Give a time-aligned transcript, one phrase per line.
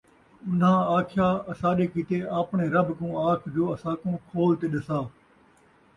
[0.47, 4.99] اُنھاں آکھیا، اَساݙے کِیتے آپڑیں رَبّ کوں آکھ جو اَساکوں کھول تے ݙسا،